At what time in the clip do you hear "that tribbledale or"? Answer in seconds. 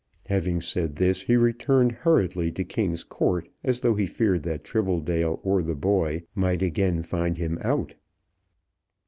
4.41-5.61